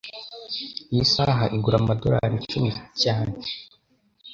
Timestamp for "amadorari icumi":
1.79-2.71